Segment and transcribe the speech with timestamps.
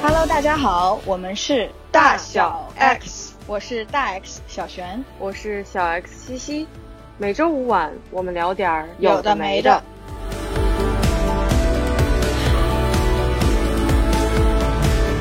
[0.00, 6.68] Hello，大家好，我们是大小 X，我是大 X 小璇，我是小 X 西西。
[7.18, 9.82] 每周五晚，我们聊点儿有的没的。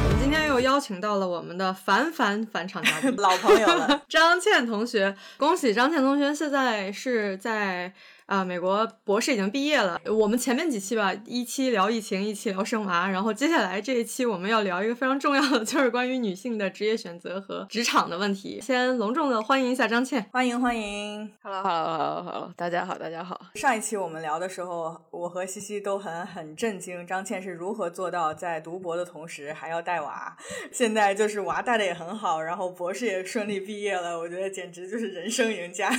[0.04, 5.16] 我们今天又邀请到了我们的凡凡返场嘉宾， 老朋友了， 张倩同学。
[5.38, 7.92] 恭喜张倩同学，现在是在。
[8.28, 9.98] 啊，美国博士已经毕业了。
[10.06, 18.60] 我们前面几期吧，一期聊疫情，一期聊生娃，然后接下来这一期我们要聊一个非常重要的， 就是关于女性的职业选择和职场的问题。
[18.62, 23.40] 先隆重的欢迎一下张倩，欢迎欢迎，Hello，Hello，Hello，大家好，大家好。
[23.56, 30.36] 上一期我们聊的时候，我和西西都很很震惊，张倩是如何做到在读博的同时还要带娃，
[30.74, 35.90] 现在就是娃带的也很好，然后博士也顺利毕业了，我觉得简直就是人生赢家。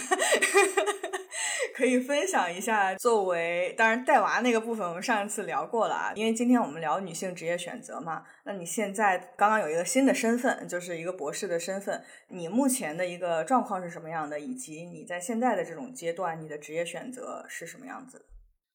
[1.78, 6.12] 可以分享一下，作为当然带娃那个部分，我们上一次聊过了啊。
[6.16, 14.40] 因为今天我们聊女性职业选择嘛，那你现在刚刚有一个新的身份，就是一个博士的身份，你目前的一个状况是什么样的？
[14.40, 18.24] 以及你在现在的这种阶段，你的职业选择是什么样子的？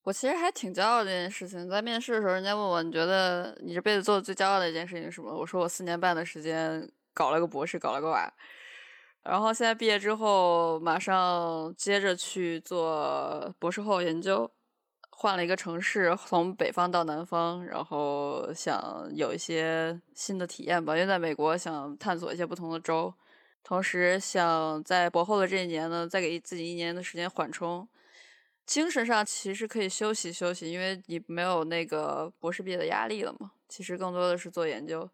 [0.04, 1.70] 我其实还挺骄傲这件事情。
[1.70, 5.38] 在面试的时候，人家问我，你觉得你这辈子做的最骄傲的一件事情是什么？
[5.38, 8.32] 我说我四年半的时间搞了个博士，搞了个娃。
[9.24, 14.52] 然后现在毕业之后，马上接着去做博士后研究，
[15.12, 20.94] 换了一个城市，从北方到南方，然后想有一些新的体验吧。
[20.96, 23.14] 因为在美国想探索一些不同的州，
[23.64, 27.88] 同时想在博后的这一年呢，再给自己一年的时间缓冲，
[28.66, 33.54] 精神上其实可以休息休息，因为你没有那个博士毕业的压力了嘛。
[33.70, 35.10] 其实更多的是做研究。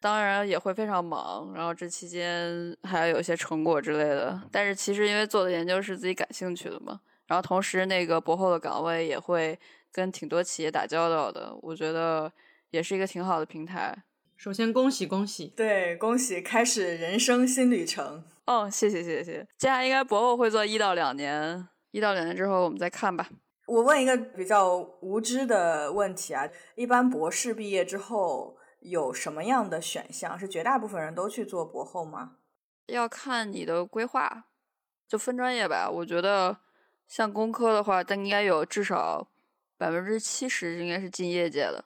[0.00, 4.40] 当然也会非常忙，然后这期间还要有一些成果之类的。
[4.52, 9.58] 但是其实因为做的研究是自己感兴趣的嘛，然后同时那个博后的岗位也会
[9.90, 12.32] 跟挺多企业打交道的，我觉得
[12.70, 13.92] 也是一个挺好的平台。
[14.36, 18.22] 首先恭喜恭喜，对，恭喜开始人生新旅程。
[18.46, 19.44] 哦，谢谢谢谢。
[19.58, 23.28] 接下来应该博后会做一到两年，一到两年之后我们再看吧。
[23.66, 28.56] 我问一个比较无知的问题啊，一般博士毕业之后。
[28.80, 30.38] 有什么样的选项？
[30.38, 32.36] 是绝大部分人都去做博后吗？
[32.86, 34.44] 要看你的规划，
[35.06, 35.90] 就分专业吧。
[35.90, 36.58] 我觉得
[37.06, 39.28] 像工科的话，它应该有至少
[39.76, 41.84] 百分之七十应该是进业界的，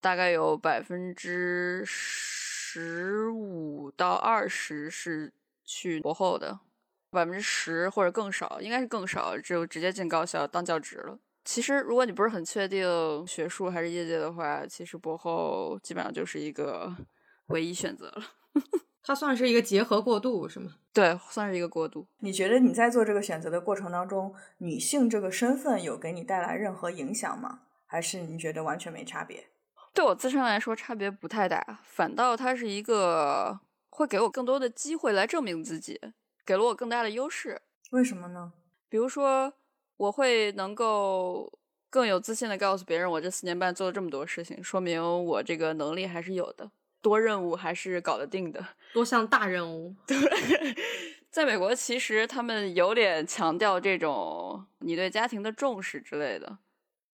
[0.00, 5.32] 大概有百分之十五到二十是
[5.64, 6.60] 去博后的，
[7.10, 11.18] 百分之十或者更少，应该是更少，就直接进高校当教职了。
[11.44, 16.94] 其实，如果你不是很确定学术还是业界的话，其实博后基本上就是一个
[17.46, 18.22] 唯一选择了。
[19.02, 20.76] 它算是一个结合过渡，是吗？
[20.92, 22.06] 对，算是一个过渡。
[22.20, 27.62] 你觉得你在做这个选择的过程当中，女性这个身份有给你带来任何影响吗？
[27.86, 29.48] 还是你觉得完全没差别？
[29.92, 33.58] 对我自身来说，差别不太大，反倒它是一个
[33.90, 36.00] 会给我更多的机会来证明自己，
[36.46, 37.60] 给了我更大的优势。
[37.90, 38.52] 为什么呢？
[38.88, 39.52] 比如说。
[40.02, 41.48] 我会能够
[41.88, 46.68] 更有自信的告诉别人，我这四年半做了这么多事情，说明我这个能力还是有的，
[47.00, 49.94] 多任务还是搞得定的， 多项大任务。
[50.04, 50.16] 对，
[51.30, 56.58] 在美国其实他们有点强调这种你对家庭的重视之类的。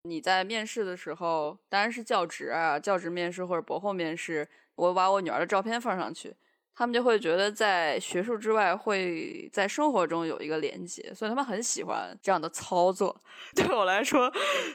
[0.03, 6.35] 你在面试的时候，当然是教职啊，教职面试或者博后面试，我把我女儿的照片放上去。
[6.75, 13.15] 他们就会觉得在学术之外会在生活中有一个连接，所以他们很喜欢这样的操作。
[13.55, 14.31] 对我来说，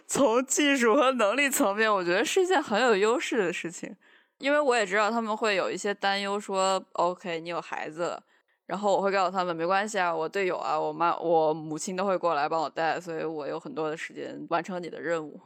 [0.07, 3.95] 从技术和能力层面，我觉得是一件很有优势的事情。
[4.39, 8.23] 因为我也知道他们会有一些担忧，说 “OK，你有孩子了”，
[8.65, 15.39] 然后我会告诉他们没关系啊，我队友啊，我妈、我母亲都会过来帮我带，所以我有很多的时间完成你的任务。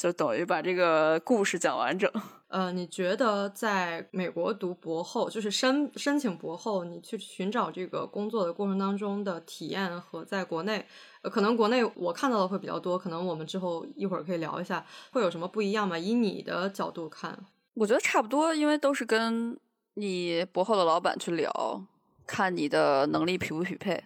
[0.00, 2.10] 就等于把这个故事讲完整。
[2.48, 10.86] 呃，你觉得在美国读博后，就是申申请博后，你去寻找这个工作的过程当中的体验和在国内，
[11.24, 15.98] 可能国内我看到的会比较多，可能我们之后一会儿可以聊一下，会有什么不一样吗？
[15.98, 17.38] 以你的角度看，
[17.74, 19.54] 我觉得差不多，因为都是跟
[19.96, 21.84] 你博后的老板去聊，
[22.26, 24.02] 看你的能力匹不匹配，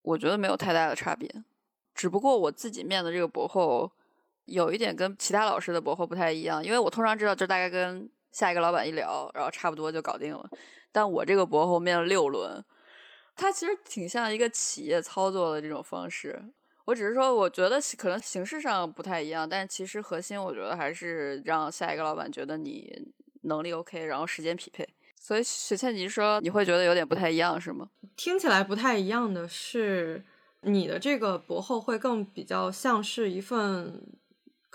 [0.00, 1.44] 我觉得没有太大的差别。
[1.94, 3.92] 只不过我自己面的这个博后。
[4.50, 10.50] 有一点跟其他老师的博后不太一样，因为我通常知道就大概跟下一个老板一聊，然后差不多就搞定了。
[10.90, 12.62] 但我这个博后面了六轮，
[13.36, 16.42] 它其实挺像一个企业操作的这种方式。
[16.84, 22.92] 我只是说，我觉得可能形式上不太一样，但其实核心我觉得还是让下一个老板觉得你
[23.42, 24.88] 能力 OK，然后时间匹配。
[25.20, 27.88] 所以雪倩，你说你会觉得有点不太一样是吗？
[28.16, 30.24] 听起来不太一样的是，
[30.62, 34.18] 你的这个博后会更比较像是一份。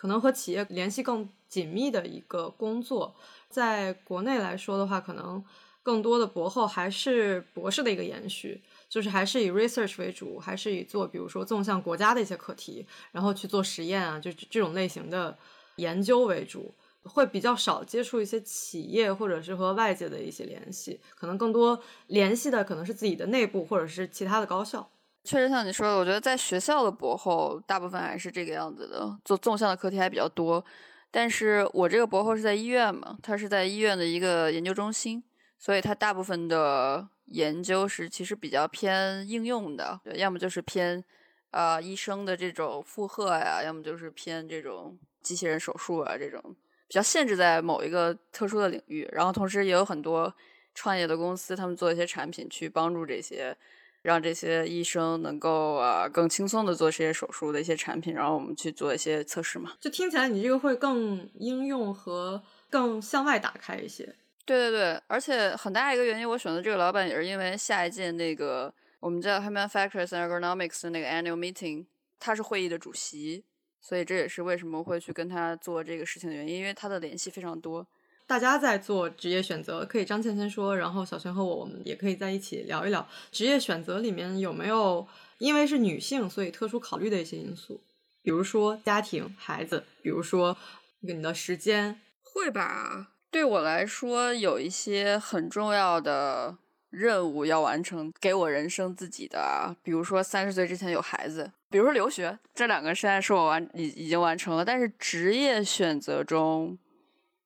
[0.05, 3.15] 可能和企业联系更紧密的一个工作。
[3.49, 5.43] 在国内来说的话，可能
[5.81, 15.35] 更多的博后还是博士的一个延续，就是还是以 research 为主，还是以做比如说纵向国家的一些课题，然后去做实验啊，就这种类型的
[15.77, 16.71] 研究为主，
[17.01, 24.87] 会比较少接触一些企业或者是和外界的一些联系，可能更多联系的可能是自己的内部或者是其他的高校。
[25.25, 30.63] 确实像你说的，我觉得在学校的博后大部分还是这个样子的，做纵向的课题还比较多。
[31.09, 35.23] 但是我这个博后是在医院嘛，他是在医院的一个研究中心，
[35.57, 41.03] 所以他大部分的研究是其实比较偏应用的，要么就是偏
[41.51, 46.41] 啊医生的这种负荷呀，要么就是偏这种机器人手术啊这种
[46.87, 49.09] 比较限制在某一个特殊的领域。
[49.11, 50.33] 然后同时也有很多
[50.73, 53.57] 创业的公司，他们做一些产品去帮助这些。
[54.05, 59.73] 让这些医生能够啊更轻松的做这些手术的一些产品，然后我们去做一些测试嘛。
[59.81, 64.15] 就听起来你这个会更应用和更向外打开一些。
[64.45, 71.87] 对对对，而且很大一个原因，我选择这个老板也是因为下一届那个我们叫 Human Factors and Ergonomics 的那个 Annual Meeting，
[72.19, 73.43] 他是会议的主席，
[73.81, 77.87] 所以这也是为什么会去跟他做这个事情的原因，因为他的联系非常多。
[78.27, 85.07] 大家在做职业选择，可以张倩先说，然后小泉和我，我们也可以在一起聊一聊职业选择里面有没有
[85.37, 87.81] 因为是女性所以特殊考虑的一些因素，
[88.23, 90.57] 比如说家庭、孩子，比如说
[91.01, 93.11] 你的时间，会吧？
[93.29, 96.57] 对我来说，有一些很重要的
[96.89, 106.75] 任务要完成，给我人生自己的，比如说三十岁之前有孩子，比如说留学，这两个现在是我完已已经完成了，但是职业选择中。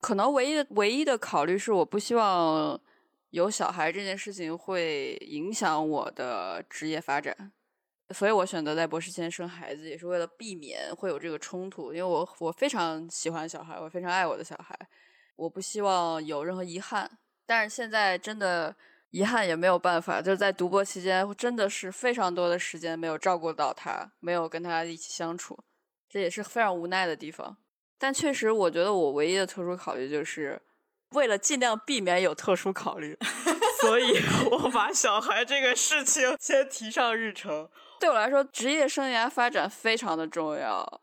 [0.02, 2.80] 可能唯一的唯一的考虑是，我不希望
[3.32, 7.52] 有小孩这件事情会影响我的职业发展，
[8.10, 11.94] 所以我选择在博士前生孩子，也是为了避免会有这个冲突。
[11.94, 14.78] 因为我我非常喜欢小孩，我非常爱我的小孩，
[15.36, 17.20] 我不希望有任何遗憾。
[17.46, 18.76] 但是现在真的
[19.12, 25.58] 遗憾也没有办法，就是在读博期间真的是非常多的时间没有照顾到他，没有跟他一起相处，
[26.08, 27.58] 这也是非常无奈的地方。
[28.00, 30.60] 但确实，我觉得我唯一的特殊考虑就是，
[31.12, 33.18] 为了尽量避免有特殊考虑，
[33.82, 34.18] 所以
[34.50, 37.70] 我把小孩这个事情先提上日程。
[38.00, 41.02] 对我来说，职业生涯发展非常的重要，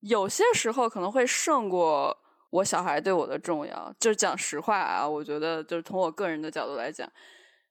[0.00, 2.14] 有些时候可能会胜过
[2.50, 3.94] 我小孩对我的重要。
[3.98, 7.10] 就是讲实话啊，我觉得就是从我个人的角度来讲，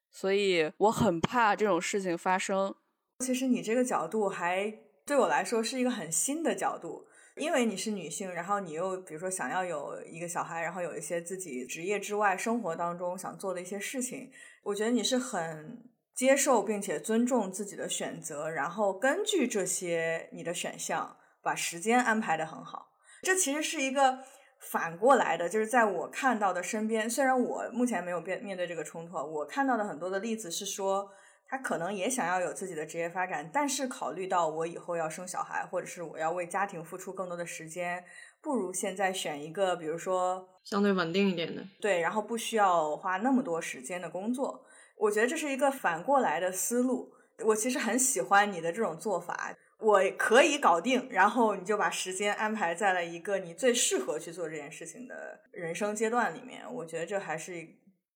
[0.09, 2.73] 所以我很怕这种事情发生。
[3.19, 4.73] 其实你这个角度还
[5.05, 7.05] 对我来说是一个很新的角度。
[7.35, 14.31] 因为你是女性，然后你又比如说想要有一个小孩，然后有一些自己职业之外生活当中想做的一些事情，
[14.63, 15.83] 我觉得你是很
[16.13, 22.89] 接受并且尊重自己的选择，然后根据这些你的选项把时间安排的很好。
[23.23, 24.19] 这其实是一个
[24.59, 31.09] 反过来的，就是在我看到的身边，虽然我目前没有面面对这个冲突，我看到的很多的例子是说。
[31.53, 38.03] 他可能也想要有自己的职业发展，但是考虑到我以后要生小孩，或者是我要为家庭付出更多的时间，
[38.41, 44.65] 不如现在选一个，比如说相对稳定一点的，对，然后不需要花那么多时间的工作。
[44.97, 47.13] 我觉得这是一个反过来的思路。
[47.43, 56.63] 我其实很喜欢你的这种做法，我可以搞定，然后你就把时间安排在了一个你最适合去做这件事情的人生阶段里面。
[56.73, 57.67] 我觉得这还是。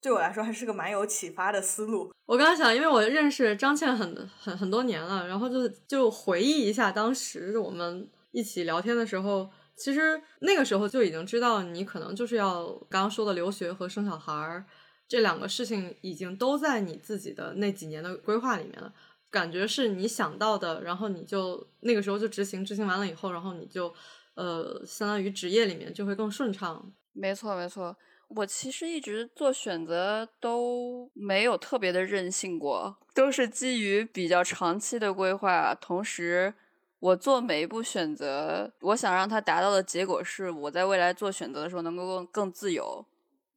[0.02, 2.12] 对我来说还是个蛮有启发的思路。
[2.26, 14.66] 我刚刚想，因为我认识张倩很很很多年了，然后就就回忆一下当时我们一起聊天的时候，其实那个时候就已经知道你可能就是要刚刚说的留学和生小孩儿
[15.08, 18.94] 这两个事情，已经都在你自己的那几年的规划里面了。
[19.30, 23.94] 感觉是你想到的，然后你就那个时候就执行，执行完了以后，然后你就
[24.36, 26.94] 呃，相当于职业里面就会更顺畅。
[27.14, 27.96] 没错，没错。
[28.30, 35.74] 我其实一直做选择都没有特别的任性过，都是基于比较长期的规划。
[35.74, 36.54] 同时，
[37.00, 43.06] 我做每一步选择，我想让它达到的结果是我在未来做选择的时候能够更更自由，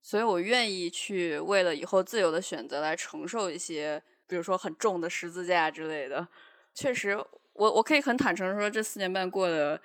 [0.00, 6.28] 所以我愿意去为了以后自由的选择来承受一些，比如说很重的十字架之类的。
[6.72, 7.18] 确实，
[7.54, 9.80] 我我可以很坦诚说，这四年半过的。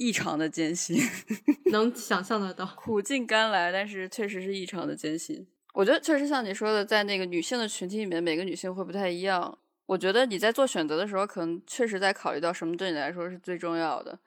[0.00, 0.96] 异常的艰辛，
[1.70, 5.46] 能想象得到，苦尽甘来，但是确实是异常的艰辛。
[5.74, 9.58] 我觉得确实像你说的，在那个女性的群体里面，每个女性会不太一样。
[9.84, 14.18] 我觉得你在做选择的时候，可能确实在考虑到什么对你来说是最重要的。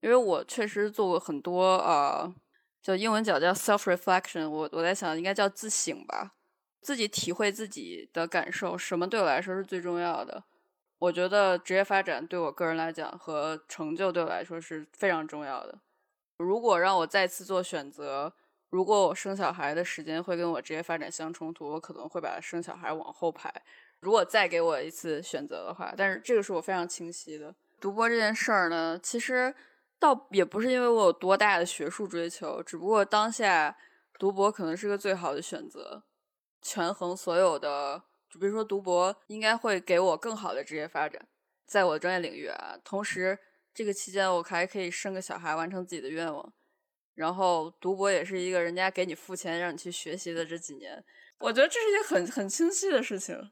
[0.00, 2.32] 因为我确实做过很多啊，
[2.80, 6.34] 就英文讲叫 self reflection，我我在想应该叫自省吧，
[6.80, 10.44] 自己体会自己的感受，什么对我来说是最重要的。
[11.06, 15.78] 我觉得职业发展对我个人来讲和成就对我来说是非常重要的，
[16.38, 18.32] 如果让我再次做选择，
[18.70, 23.52] 如果我生小孩的时间会跟我职业发展相冲突，我可能会把生小孩往后排。
[24.00, 27.54] 如果再给我一次选择的话，但是这个是我非常清晰的。
[27.80, 29.54] 读博这件事儿呢，其实
[30.00, 33.76] 倒也不是因为我有多大的学术追求，只不过当下
[34.18, 36.02] 读博可能是个最好的选择，
[36.60, 38.02] 权衡所有的。
[38.28, 41.26] 就比如说读博应该会给我更好的职业发展，
[41.64, 42.76] 在我的专业领域啊。
[42.84, 43.38] 同时，
[43.72, 46.52] 这个期间我还可以生个小孩，完成自己的愿望。
[47.14, 51.02] 然后读博也是一个人家给你付钱让你去学习的这几年，
[51.38, 53.50] 我觉得这是一个很很清晰的事情。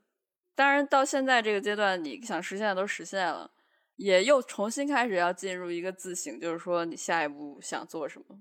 [0.55, 3.51] 当然，到现在这个阶段，你想实现的都实现了，
[3.97, 8.39] 也又重新开始要进入一个自省，就是说你下一步想做什么。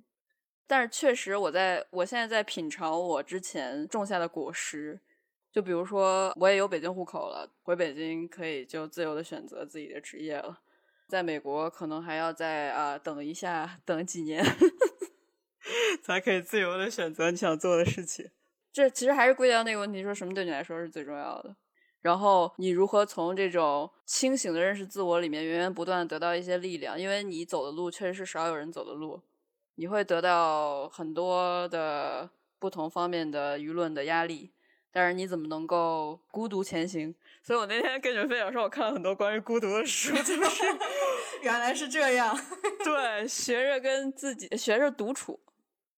[0.68, 5.00] 但是确实，我在我现在在品尝我之前种下的果实。
[5.54, 10.60] 就比如说，我也有北京户口了，回北京可以就自由的选择自己的职业了。
[11.08, 14.44] 在美国，可能还要再啊等一下，等几年，
[16.02, 18.32] 才可以自由的选择你想做的事情。
[18.72, 21.56] 这其实还是归到那个问题，说什么对你来说是最重要的？
[22.02, 27.00] 然后你如何从这种清醒的认识自我里面，源源不断得到一些力量？
[27.00, 29.22] 因为你走的路确实是少有人走的路，
[29.76, 34.52] 你会得到很多的不同方面的舆论的压力。
[34.94, 37.14] 但是你怎么能够孤独前行？
[37.42, 40.64] 所以我那天跟你们分享说，我看了很多关于孤独的书，就是
[41.42, 42.34] 原来是这样。
[42.86, 45.40] 对，学着跟自己学着独处，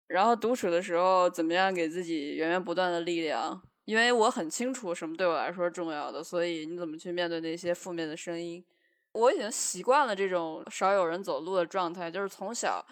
[0.07, 3.61] 然后独处的时候怎么样给自己源源不断的力量？
[3.83, 8.63] 因为我很清楚什么对我来说重要的，所以你怎么去面对那些负面的声音？
[9.11, 12.83] 我已经习惯了这种少有人走路的状态，就是从小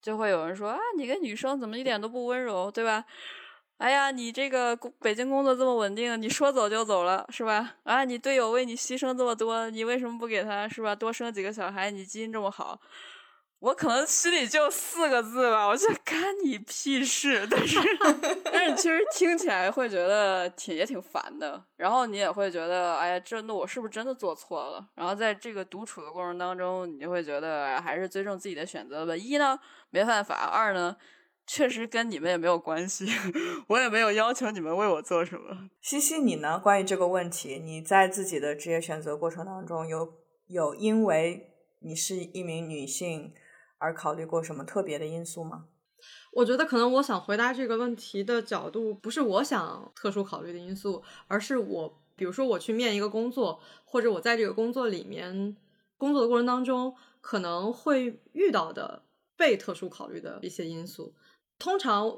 [0.00, 3.04] 就会有人说啊，你个女生怎么一点都不温柔，对吧？
[3.80, 7.76] 哎呀，你这个北京工作这么稳定，你说走就走了是吧？
[7.84, 10.94] 啊，你队友为你牺牲这么多，你为什么不给他是吧？
[10.94, 12.78] 多生几个小孩，你基因这么好，
[13.60, 17.48] 我可能心里就四个字吧，我就干你屁事。
[17.50, 17.78] 但是，
[18.52, 24.86] 但是其实听起来会觉得挺也挺烦的，然后你也会觉得，哎呀，这那我是不是真的做错了？
[24.94, 29.16] 然后在这个独处的过程当中，你就会觉得还是尊重自己的选择吧。
[29.16, 29.58] 一呢，
[29.88, 30.94] 没办法；二呢。
[31.52, 33.04] 确实跟你们也没有关系，
[33.66, 35.68] 我也没有要求你们为我做什么。
[35.80, 36.60] 西西，你呢？
[36.60, 40.14] 关于这个问题，你在自己的职业选择过程当中，有
[40.46, 43.34] 有因为你是一名女性
[43.78, 45.64] 而考虑过什么特别的因素吗？
[46.34, 55.56] 我觉得可能我想回答这个问题的角度，不是我想特殊考虑的因素，而是我，比如说我去面一个工作，或者我在这个工作里面
[55.98, 59.02] 工作的过程当中，可能会遇到的
[59.36, 61.12] 被特殊考虑的一些因素。
[61.60, 62.10] 通常，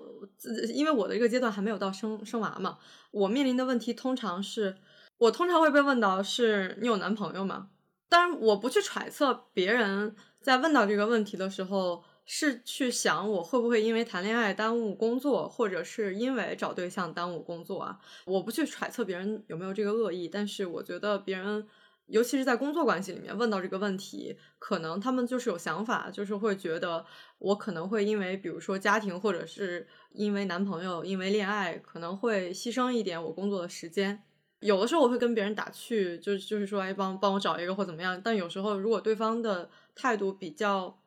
[0.73, 2.79] 因为我的这个阶段还没有到生生娃嘛，
[3.11, 4.77] 我面临的问题通常是，
[5.19, 7.69] 我通常会被问到是你有男朋友吗？
[8.09, 17.99] 当然，我不去揣测别人在问到这个问题的时候是去想我会不会因为谈恋爱耽误工作，或者是因为找对象耽误工作啊？
[18.25, 21.67] 我不去揣测别人有没有这个恶意，但是我觉得别人。
[22.07, 27.07] 尤其是在工作关系里面问到这个问题，可能他们就是有想法，就是会觉得
[27.39, 34.23] 我可能会因为，比如说家庭，或者是因为男朋友，因为恋爱，可能会牺牲一点我工作的时间。
[34.61, 38.21] 有的时候我会跟别人打趣，就就是说，哎，帮帮我找一个或怎么样。
[38.23, 41.01] 但有时候如果对方的态度比较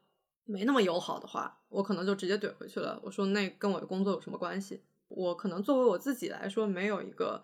[0.45, 2.99] 没那么友好的话，我可能就直接怼回去了。
[3.03, 4.81] 我说，那跟我的工作有什么关系？
[5.09, 7.43] 我可能作为我自己来说，没有一个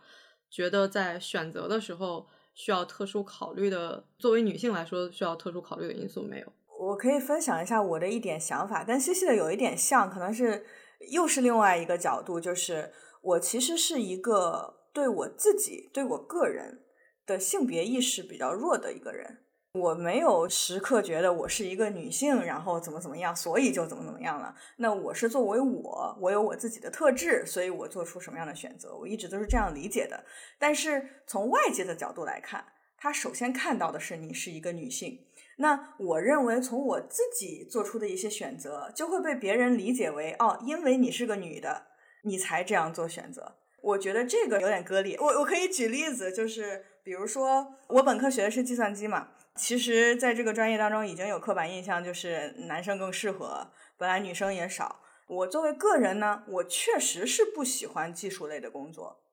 [0.49, 2.27] 觉得在选择的时候。
[2.53, 6.53] 需要特殊考虑的，作为女性来说需要特殊考虑的因素没有。
[6.79, 10.65] 我可以分享一下我的一点想法，跟西西的有一点像，可能是
[11.11, 12.91] 又是另外一个角度，就是
[13.21, 16.81] 我其实是一个对我自己、对我个人
[17.25, 19.43] 的性别意识比较弱的一个人。
[19.73, 24.53] 我没有时刻觉得我是一个女性，然后怎么怎么样，所以就怎么怎么样了。
[24.75, 30.25] 那我是作为我，我有我自己的特质，所以我做出什么样的选择，我一直都是这样理解的。
[30.59, 32.65] 但是从外界的角度来看，
[32.97, 35.17] 他首先看到的是你是一个女性。
[35.55, 41.87] 那我认为从我自己做出的一些选择，就会被别人理解为哦，因为你是个女的，
[42.23, 43.55] 你才这样做选择。
[43.81, 45.17] 我觉得这个有点割裂。
[45.17, 49.29] 我我可以举例子，就是比如说我本科学的是计算机嘛。
[49.55, 55.01] 其实，在这个专业当中，已经有刻板印象，就是男生更适合，本来女生也少。
[55.27, 59.23] 我作为个人呢，我确实是不喜欢技术类的工作，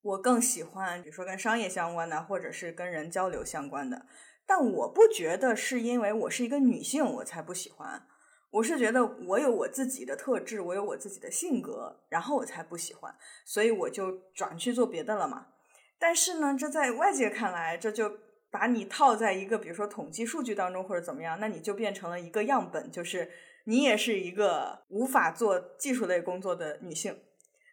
[0.00, 4.06] 我更喜欢，比如说跟商业相关的，或者是跟人交流相关的。
[4.46, 8.06] 但我不觉得是因为我是一个女性，我才不喜欢。
[8.50, 13.14] 我是觉得我有我自己的特质，我有我自己的性格，然后我才不喜欢，
[13.44, 15.48] 所以我就转去做别的了嘛。
[15.98, 18.29] 但是呢，这在外界看来，这就。
[18.50, 23.30] 把你套在一个比如说统计数据当中或者怎么样，那你就变成了一个样本，就是
[23.64, 27.16] 你也是一个无法做技术类工作的女性。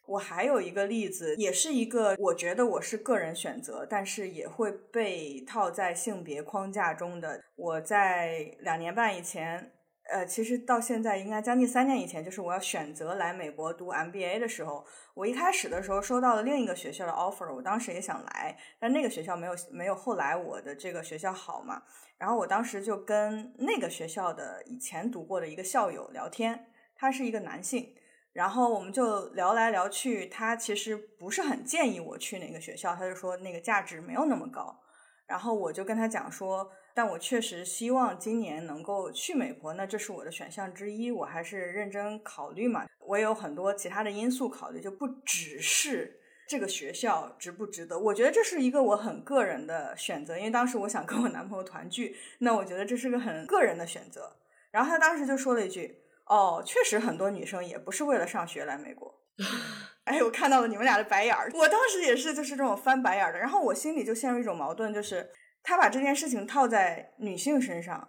[0.05, 7.43] 我还有一个例子，也是一个我觉得我是个人选择，但是也会被套在性别框架中的。
[7.57, 9.74] 我在两年半以前，
[10.09, 21.83] 呃，其实到现在应该将近三年以前，就是我要选择来美国读 MBA 的时候，我一开始的时候收到了另一个学校的 offer，我当时也想来，但那个学校没有没有后来我的这个学校好嘛。
[22.17, 27.93] 然后我当时就跟那个学校的以前读过的一个校友聊天，他是一个男性。
[28.33, 34.79] 然后我们就聊来聊去，他其实不是很建议我去那个学校，他就说那个价值没有那么高。
[35.25, 42.88] 然后我就跟他讲说，但我确实希望今年能够去美国，那这是我的选项之一，我还是认真考虑嘛。
[43.06, 48.00] 我有很多其他的因素考虑，就不只是这个学校值不值得。
[48.00, 54.36] 我觉得这是一个我很个人的选择，因为当时我想跟我男朋友团聚，那我觉得这是个很个人的选择。
[54.72, 56.01] 然后他当时就说了一句。
[56.25, 59.13] 哦，确实很多女生也不是为了上学来美国。
[60.06, 65.30] 哎，我看到了你们俩的白眼儿，我当时也是就是这种翻白眼儿的，然后我心里就陷入一种矛盾，就是
[65.67, 68.07] 他把这件事情套在女性身上。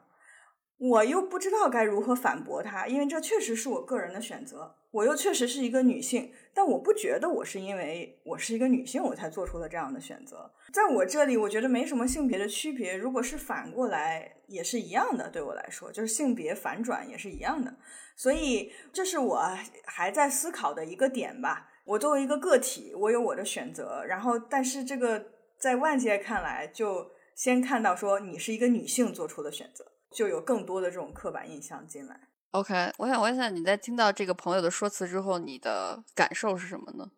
[0.76, 4.76] 我又不知道该如何反驳他，因为这确实是我个人的选择。
[4.92, 10.48] 我又确实是一个女性，但我不觉得我是因为我是一个女性我才做出了这样的选择。
[10.72, 12.96] 在我这里，我觉得没什么性别的区别。
[12.96, 15.28] 如果是反过来，也是一样的。
[15.28, 17.74] 对我来说，就是性别反转也是一样的。
[18.14, 19.42] 所以，这是我
[19.84, 21.68] 还在思考的一个点吧。
[21.84, 24.04] 我作为一个个体，我有我的选择。
[24.06, 29.92] 然后，但是这个在外界看来，就先看到说你是一个女性做出的选择。
[30.10, 32.18] 就有更多的这种刻板印象进来。
[32.52, 37.10] OK，我想问一下，你在听到这个朋友的说辞之后，你的感受是什么呢？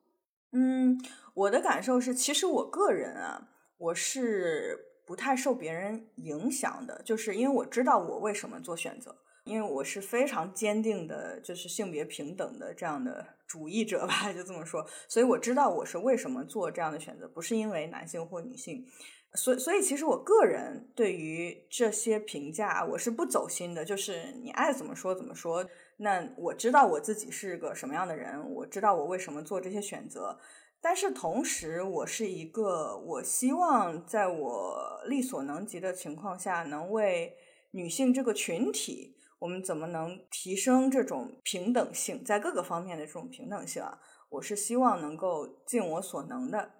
[0.50, 1.00] 嗯，
[1.34, 3.48] 我的感受是，其实我个人啊，
[3.78, 18.84] 我是不太受别人影响的，就是因为我知道我为什么做选择，因为我是非常坚定的，就是性别平等的这样的主义者吧， 就这么说，所以我知道我是为什么做这样的选择，不是因为男性或女性。
[19.34, 23.84] 所所以，其实我个人对于这些评价，我是不走心的。
[23.84, 25.64] 就是你爱怎么说怎么说。
[25.98, 30.36] 那我知道我自己是个什么样的人，我知道我为什么做这些选择。
[30.80, 37.36] 但是同时，我是一个，我希望在我力所能及的情况下，能为
[37.70, 44.00] 女性这个群体，我们怎么能提升这种平等性，在各个方面的这种平等性啊？
[44.30, 46.70] 我是希望能够尽我所能的。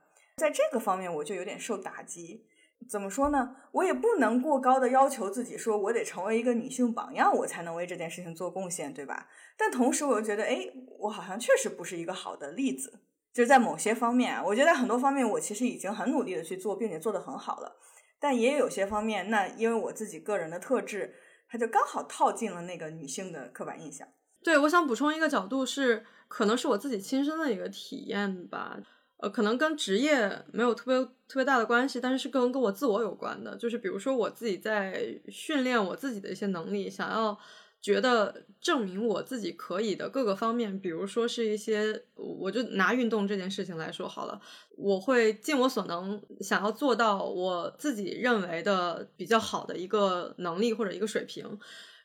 [0.40, 2.46] 在这个方面，我就有点受打击。
[2.88, 3.56] 怎么说呢？
[3.72, 9.28] 我也不能过高的要求自己，说我得成为一个女性榜样，我才能为这件事情做贡献，对吧？
[9.58, 10.66] 但同时，我又觉得，哎，
[10.98, 13.00] 我好像确实不是一个好的例子。
[13.34, 17.76] 就是在某些方面，我觉得很多方面我其实已经很努力的去做，并且做得很好了。
[18.18, 21.14] 但也有些方面，那因为我自己个人的特质，
[21.50, 24.08] 它就刚好套进了那个女性的刻板印象。
[24.42, 28.78] 对，我想补充一个角度是，可能是我自己亲身的一个体验吧。
[29.22, 33.54] 呃，可能跟职业没有特别特别大的关系，但是是跟跟我自我有关的。
[33.56, 37.38] 就是比如说我自己在训练我自己的一些能力，想要
[37.82, 51.58] 觉得证明我自己可以的各个方面，比如说是一些，我就拿运动这件事情来说好了，我会尽我所能想要做到我自己认为的比较好的一个能力或者一个水平。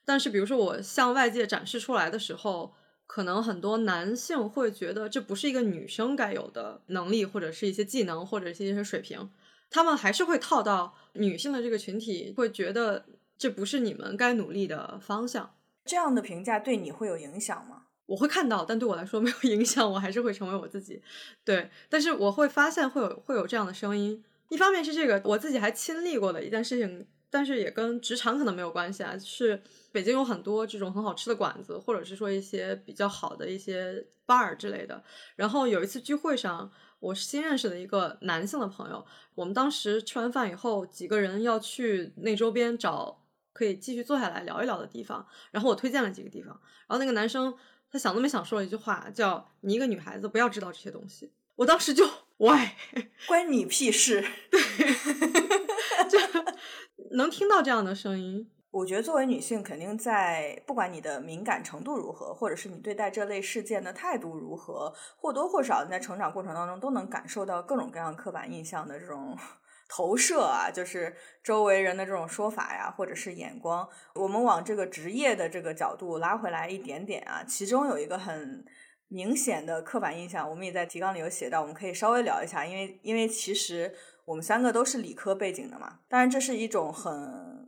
[0.03, 2.73] 但是比如说我向外界展示出来的时候。
[3.07, 9.29] 可能很多男性会觉得这不是一个女生该有的能力，或者是一些技能，或者是一些水平，
[9.69, 13.05] 他们还是会套到女性的这个群体，会觉得
[13.37, 15.55] 这不是你们该努力的方向。
[15.85, 17.83] 这样的评价对你会有影响吗？
[18.07, 21.01] 我会看到，但对我来说没有影响，我还是会成为我自己。
[21.43, 24.23] 对，但是我会发现会有会有这样的声音。
[24.49, 29.61] 一方面是这个我自己还亲历过的一件事情，但是也跟职场可能没有关系啊，是。
[29.91, 35.01] 北京有很多这种很好吃的馆子，或者是说一些比较好的一些 bar 之类的。
[35.37, 45.25] 然后有一次聚会上，我新认识的一个男性的朋友，我们当时吃完饭以后，几个人要去那周边找可以继续坐下来聊一聊的地方。
[45.51, 46.49] 然后我推荐了几个地方，
[46.87, 47.55] 然后那个男生
[47.89, 51.31] 他想都没想说了一句话，叫“你一个女孩子不要知道这些东西”。
[51.55, 52.05] 我当时就
[52.39, 52.71] 喂，
[53.27, 54.21] 关你屁事！
[54.51, 54.59] 对，
[56.09, 56.19] 就
[57.15, 58.51] 能听到这样的声音。
[58.71, 69.37] 我觉得作为女性，肯定在不管你的敏感程度如何，或者是你对待这类事件的态度如何，或多或少你在成长过程当中都能感受到各种各样刻板印象的这种
[69.87, 73.87] 投射啊，就是周围人的这种说法呀，或者是眼光。
[74.15, 78.65] 我们往这个职业的这个角度拉回来一点点啊，其中有一个很
[79.07, 83.93] 明显的刻板印象，我们也在提纲里有写到，我们可以稍微聊一下，因为因为其实
[84.25, 87.65] 我们三个都是理科背景的嘛，当然这是一种很。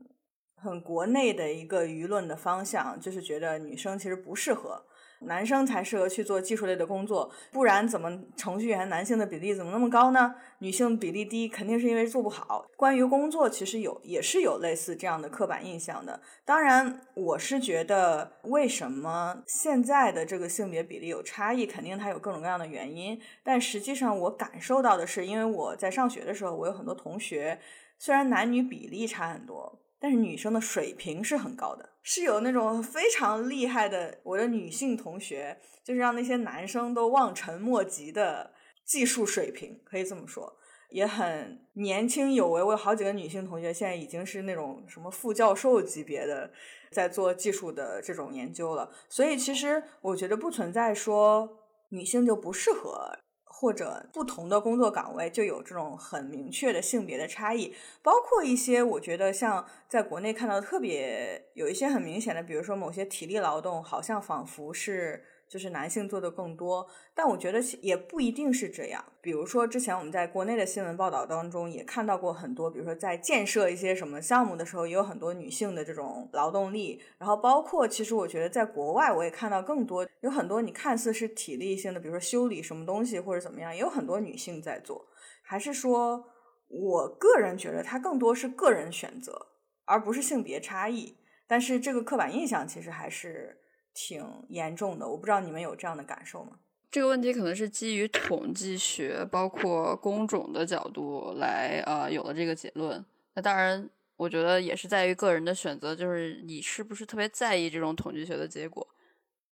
[0.60, 4.84] 很国内的一个舆论的方向，就是觉得女生其实不适合。
[5.22, 10.36] 男生才适合去做技术类的工作，不然怎么程序员男性的比例怎么那么高呢？
[10.60, 12.66] 女性比例低，肯定是因为做不好。
[12.76, 16.22] 关于工作，其实有也是有类似这样的刻板印象的。
[16.46, 23.20] 当然，我是觉得为什么现在的这个性别比例有差异，肯定它有各种各样的原因。
[23.44, 27.60] 但实际上，我感受到的是，因为我在上学的时候，我有很多同学，
[27.98, 29.80] 虽然男女比例差很多。
[30.00, 34.20] 但是女生的水平是很高的，是有那种非常厉害的。
[34.24, 38.52] 我的女性同学就是让那些男生都望尘莫及的
[38.86, 40.56] 技术水平，可以这么说，
[40.90, 42.62] 也很年轻有为。
[42.62, 46.52] 我有好几个女性同学现在已经是那种什么副教授级别的，
[46.92, 48.92] 在做技术的这种研究了。
[49.10, 51.58] 所以其实我觉得不存在说
[51.90, 53.18] 女性就不适合。
[53.60, 65.24] 或者不同的工作岗位就有这种很明确的性别的差异，包括一些我觉得像在国内看到特别有一些很明显的，比如说某些体力劳动，好像仿佛是。
[65.50, 69.04] 就是男性做的更多，但我觉得也不一定是这样。
[69.22, 77.02] 比如说，之前我们在国内的新闻报道当中也看到过很多，比如说在建设一些什么项目的时候，也有很多女性的这种劳动力。
[77.18, 85.08] 然后包括，其实我觉得在国外我也看到更多，有很多你看似是体力性的，比如说修理什么东西或者怎么样，也有很多女性在做。
[85.42, 86.26] 还是说，
[86.68, 89.48] 我个人觉得它更多是个人选择，
[89.86, 91.16] 而不是性别差异。
[91.48, 93.62] 但是这个刻板印象其实还是。
[93.98, 96.60] 挺严重的，我不知道你们有这样的感受吗？
[96.92, 103.04] 这个问题可能是基于统计学，包括工种的角度来啊，有了这个结论。
[103.34, 108.88] 那当然，我觉得也是在于个人的选择，就是你是不是特别在意这种统计学的结果。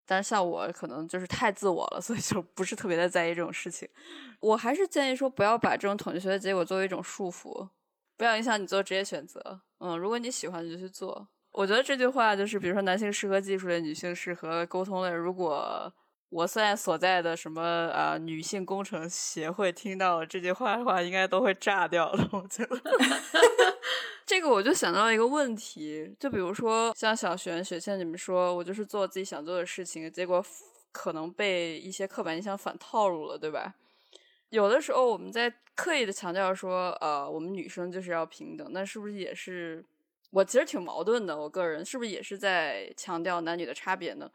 [0.08, 3.88] 但是像我，可能就是太自我了，所以就不是特别的在意这种事情。
[4.40, 7.70] 我还是建议说，不要把这种统计学的结果作为一种束缚，
[8.18, 9.62] 不要影响你做职业选择。
[9.78, 11.28] 嗯，如果你喜欢，你就去做。
[11.54, 15.12] 我觉得这句话就是，比如说男性适合技术类，女性适合沟通类。
[15.12, 15.92] 如果
[16.30, 22.26] 我现在所在的什么啊女性工程协会听到这句话的话，应该都会炸掉的。
[22.32, 22.82] 我觉得，
[24.26, 30.42] 这个我就想到一个问题，就比如说像小璇、雪倩，你们说我就是做自己想做的事情，结果
[30.94, 33.76] 可能被一些刻板印象反套路了，对吧？
[34.52, 39.84] 有的时候我们在刻意的强调说，呃，我们女生就是要平等，那是不是也是？
[40.32, 44.32] 我其实挺矛盾的，我个人是不是也是在强调男女的差别呢？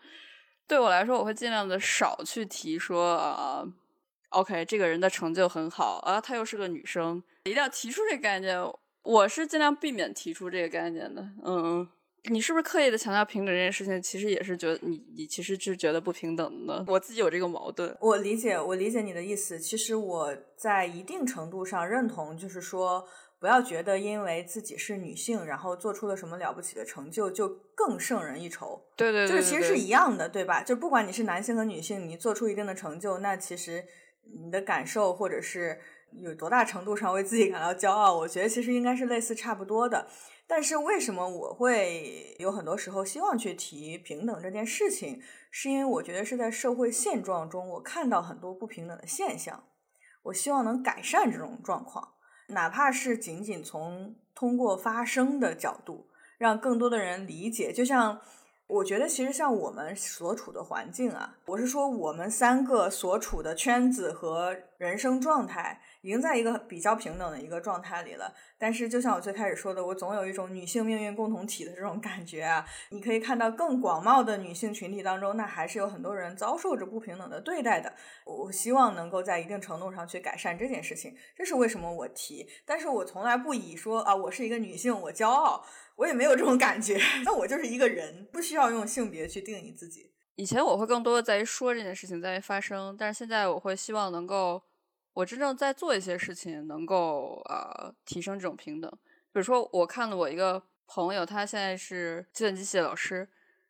[0.69, 3.65] 对我来说，我会尽量的少去提说啊
[4.31, 8.61] ，OK，这个人的成就很好啊，她又是个女生，一定要提出这个概念。
[9.03, 11.27] 我是尽量避免提出这个概念的。
[11.45, 11.89] 嗯，
[12.25, 14.03] 你是不是刻意的强调平等这件事情？
[14.03, 16.85] 其实也是觉得你，你其实是觉得不平等的。
[16.89, 17.97] 我自己有这个矛盾。
[18.01, 19.59] 我理解，我理解你的意思。
[19.59, 23.09] 其实我在一定程度上认同，就是说。
[23.39, 28.83] 不要觉得因为自己是女性，然后做出了什么了不起的成就，就更胜人一筹。
[28.97, 30.63] 对对，就是其实是一样的，对吧？
[30.63, 33.85] 就不管你是男性和女性，你做出一定的成就，那其实
[34.43, 35.79] 你的感受或者是
[36.13, 40.09] 有多大程度上为自己感到骄傲，我觉得其实应该是类似差不多的。
[40.49, 45.21] 但是为什么我会有很多时候希望去提平等这件事情，
[45.51, 49.65] 是因为我觉得是在社会现状中，我看到很多不平等的现象，
[50.23, 52.13] 我希望能改善这种状况。
[52.49, 56.07] 哪怕是仅仅从通过发声的角度，
[56.39, 58.21] 让更多的人理解，就像
[58.67, 65.81] 我觉得，其实像我们所处的环境啊，我是说我们三个所处的圈子和人生状态。
[66.07, 72.65] 已经在一个比较平等的一个状态里了，但是就像我最开始说的，我总有一种女性命运共同体的这种感觉啊。
[72.91, 77.93] 你可以看到更广袤的女性群体当中，那还是有很多人遭受着不平等的对待的。
[78.25, 82.49] 我希望能够在一定程度上去改善这件事情，这是为什么我提。
[82.65, 85.65] 但是我从来不以说啊，我是一个女性，我骄傲，
[85.97, 86.97] 我也没有这种感觉。
[87.27, 90.13] 那我就是一个人，不需要用性别去定义自己。
[90.37, 94.63] 以前我会更多的在于说这件事情在于发生，但是现在我会希望能够。
[95.17, 98.91] 我真正在做一些事情，能够呃提升这种平等。
[99.33, 103.27] 比如说，我看了我一个朋友，他现在是计算机系的老师，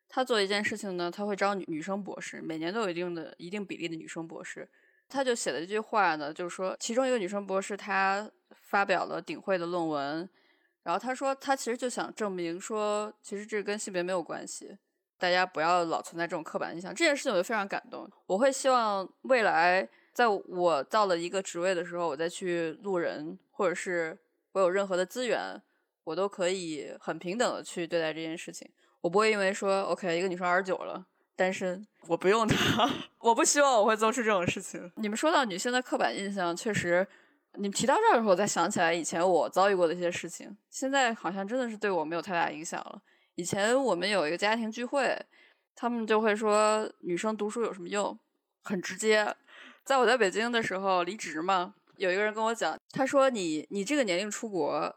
[0.09, 4.69] 他做一件事情呢，他会招女女生博士，每年都有一定的一定比例的女生博士。
[5.07, 10.29] 他就写了一句话呢，就是说，其中一个女生博士她发表了顶会的论文，
[10.83, 14.77] 然后他说，他其实就想证明说，其实这跟性别没有关系，
[15.17, 16.93] 大家不要老存在这种刻板印象。
[16.93, 19.87] 这件事情我就非常感动，我会希望未来。
[20.17, 24.17] 在我到了一个职位的时候，我再去录人，或者是
[24.53, 25.61] 我有任何的资源，
[26.05, 28.67] 我都可以很平等的去对待这件事情。
[29.01, 32.89] 我不会因为说，OK，一个女生二十九了，单身，我不用她，
[33.21, 34.91] 我不希望我会做出这种事情。
[34.95, 37.05] 你们说到女性的刻板印象，确实，
[37.53, 42.99] 你们提到这儿的时候，我才想起来以前我遭遇过的一些事情，现在好像真的是对我没有太大影响了。
[43.35, 45.15] 以前我们有一个家庭聚会，
[45.75, 48.17] 他们就会说女生读书有什么用，
[48.63, 49.35] 很直接。
[49.87, 54.93] 在我在北京的时候离职嘛，有一个人跟我讲，他说你你这个年龄出国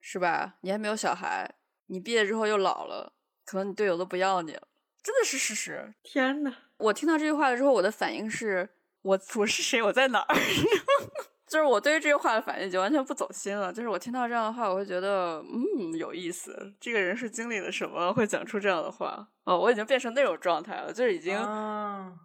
[0.00, 0.54] 是吧？
[0.62, 1.56] 你还没有小孩，
[1.88, 3.12] 你毕业之后又老了，
[3.44, 4.62] 可能你队友都不要你了，
[5.02, 5.92] 真的是事实。
[6.02, 8.70] 天呐，我听到这句话了之后，我的反应是
[9.02, 9.82] 我我是谁？
[9.82, 10.34] 我在哪儿？
[11.50, 13.72] 就是我对于这句话的反应已经完全不走心了。
[13.72, 16.72] 就是我听到这样的话，我会觉得嗯有意思。
[16.80, 19.26] 这个人是经历了什么，会讲出这样的话？
[19.42, 21.36] 哦，我已经变成那种状态了，就是已经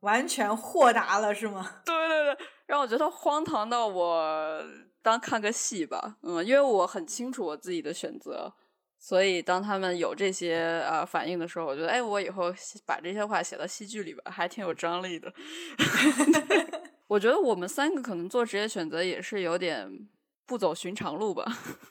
[0.02, 1.78] 完全豁达了，是吗？
[1.84, 4.64] 对对对，让我觉得荒唐到我
[5.02, 6.18] 当看个戏吧。
[6.22, 8.54] 嗯，因为我很清楚我自己的选择，
[9.00, 12.54] 所以当他们有这些啊反应的时候，我觉得哎，我以后
[12.86, 15.34] 把这些话写到戏剧里边，还挺有张力的。
[17.08, 20.08] 我觉得我们三个可能做职业选择也是有点
[20.46, 21.46] 不走寻常路吧。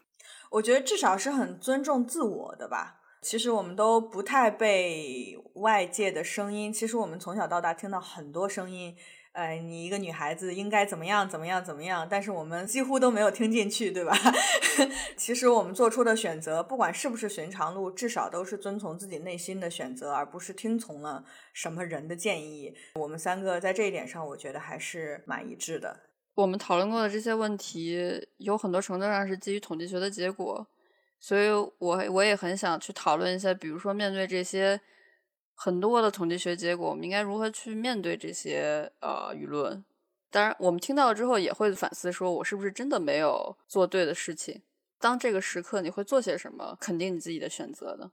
[0.50, 3.00] 我觉得至少是很尊重自我的吧。
[3.20, 6.72] 其实我们都不太被外界的声音。
[6.72, 8.96] 其实我们从小到大听到很多声音。
[9.34, 12.06] 哎，你一个女孩子应该怎么样怎么样怎么样？
[12.08, 14.16] 但是我们几乎都没有听进去，对吧？
[15.18, 22.72] 其实我们做出的选择，不管是不是寻常路，至少都是遵从自己内心的选择，而不是听从了什么人的建议。
[22.94, 25.98] 我们三个在这一点上，我觉得还是蛮一致的。
[26.36, 30.64] 我们讨论过的这些问题，有很多程度上是基于统计学的结果，
[31.18, 34.80] 所以我我也很想去讨论一下，比如说面对这些。
[35.54, 39.84] 很多的统计学结果，我们应该如何去面对这些呃舆论？
[40.30, 44.60] 当然，我们听到了之后也会反思，说我是不是真的没有做对的事情？
[44.98, 46.76] 当这个时刻，你会做些什么？
[46.80, 48.10] 肯定你自己的选择呢？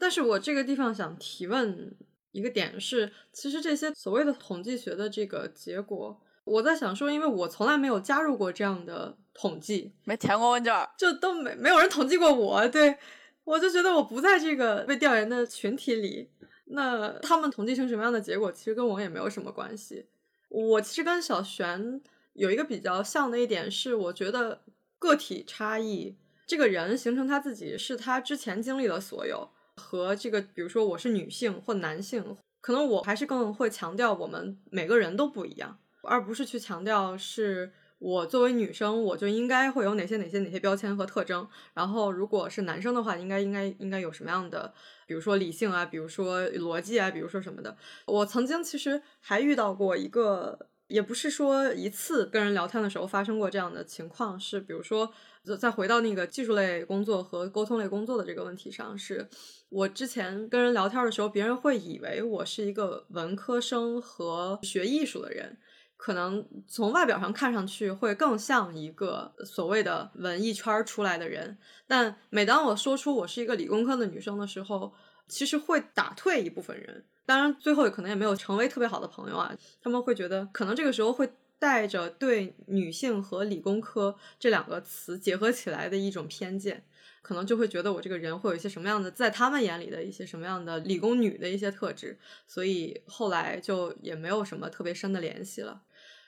[0.00, 1.92] 但是我这个地方想提问
[2.30, 12.96] 一个点是，其实这些所谓的统计学的这个结果，我在想说，因为我从来没有加入过这样的统计，没填过问卷，就都没没有人统计过我，对
[13.42, 16.30] 我就觉得我不在这个被调研的群体里。
[16.74, 20.06] 那他们统计成什么样的结果，其实跟我也没有什么关系。
[20.48, 22.00] 我其实跟小璇
[22.32, 24.60] 有一个比较像的一点是，我觉得
[24.98, 37.72] 个体差异，这个人形成他自己是他之前经历的所有，和这个比如说我是女性或男性，可能我还是更会强调我们每个人都不一样，而不是去强调是。
[38.00, 41.48] 我作为女生，我就应该会有哪些哪些哪些标签和特征。
[41.72, 44.74] 然后，如果是男生的话，应该应该应该有什么样的，
[45.06, 47.76] 比如说理性啊，比如说逻辑啊，比如说什么的。
[48.06, 55.12] 我曾经其实还遇到过一个，也不是说一次跟人聊天的时候发生过这样的情况，是比如说
[55.58, 59.28] 再回到那个技术类工作和沟通类工作的这个问题上，是
[59.68, 65.58] 我之前跟人聊天的时候，别人会以为我是一个文科生和学艺术的人。
[66.04, 74.92] 可能从外表上看上去会更像一个所谓的文艺圈出来的人，但每当我说出我是一个理工科的女生的时候，
[75.28, 77.06] 其实会打退一部分人。
[77.24, 79.56] 当然，最后也可能也没有成为特别好的朋友啊。
[79.80, 81.26] 他们会觉得，可能这个时候会
[81.58, 86.84] 带着对女性和理工科这两个词结合起来的一种偏见。
[87.22, 95.80] 可能就会觉得我这个人会有一些什么样的，在他们眼里的一些什么样的理工女的一些特质，所以后来就也没有什么特别深的联系了。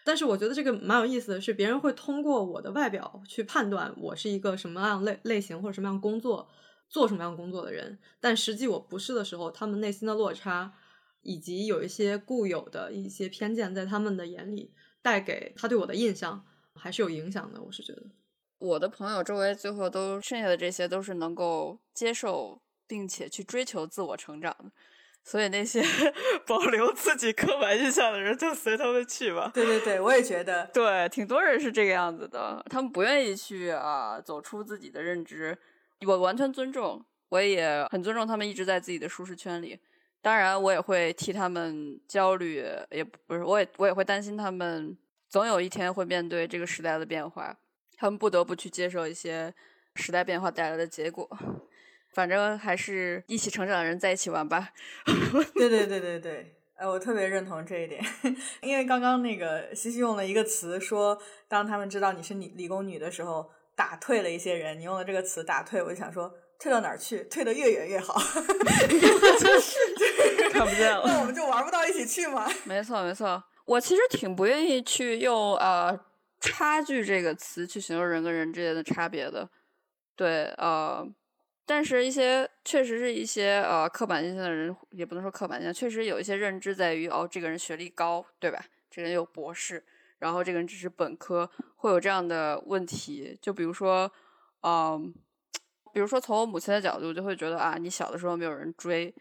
[0.06, 6.48] 但是我觉得这个蛮有意思的是，别人会通过我的外表去判断我是一个什么样类类型或者什么样工作
[6.88, 10.72] 做什么样工作的人，但实际我不是的时候，他们内心的落差
[11.22, 17.60] 以及有一些固有的一些偏见，在他们的眼里带给他对我的印象还是有影响的。
[17.60, 18.04] 我是觉得。
[18.58, 24.70] 我的朋友周围最后都剩下的这些都是能够接受并且去追求自我成长的，
[25.26, 25.82] 所以那些
[26.46, 29.50] 保留自己刻板印象的人就随他们去吧。
[29.52, 35.58] 对对对，我也觉得， 对，挺多人是这个样子的，他们不愿意去啊，走出自己的认知。
[36.06, 39.76] 我完全尊重，我也很尊重他们一直在自己的舒适圈里。
[40.22, 44.96] 当然，我也会替他们焦虑，也不是，我也我也会担心他们
[45.28, 47.56] 总有一天会面对这个时代的变化。
[47.96, 49.52] 他们不得不去接受一些
[49.96, 51.28] 时代变化带来的结果，
[52.16, 54.70] 反正还是一起成长的人在一起玩吧。
[55.54, 58.02] 对对对对对，哎，我特别认同这一点，
[58.62, 64.80] 因为刚刚那个西西用了一个词说，当他们知道你是理理工女的时候，打退了一些人。
[64.80, 67.18] 你用了这个词打退，我就想说，退到哪儿去？
[67.24, 68.14] 退得越远越好。
[70.50, 72.50] 看不见了，那我们就玩不到一起去吗？
[72.64, 76.00] 没错没错，我其实挺不愿意去用呃。
[76.38, 79.48] 差距这个词去形容人跟人之间的差别的，
[80.14, 81.04] 对，呃，
[81.66, 88.64] 但是一些确实是一些呃刻板印象的人，也不能说刻板印象，确实有一些认知在于哦，这个人学历高，对吧？
[88.88, 89.84] 这个人有博士，
[90.20, 93.36] 然后这个人只是本科，会有这样的问题。
[93.42, 94.10] 就比如说，
[94.62, 95.12] 嗯，
[95.92, 99.12] 比如说从我母亲的角度，就会觉得啊，你小的时候没有人追。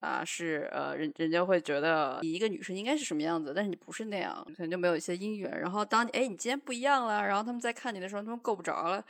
[0.00, 5.60] 啊，是呃，人人家会觉得你一个女生应该是什么样子，但是你不是那样，可能就没有一些姻缘。
[5.60, 9.04] 然后当你哎，你今天不一样了，然后他们在看你的时候，他们够不着了。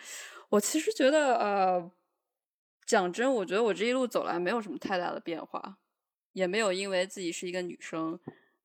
[0.49, 1.91] 我其实觉得，呃，
[2.91, 5.79] 讲真，我觉得我这一路走来没有什么太大的变化，
[6.33, 8.19] 也没有因为自己是一个女生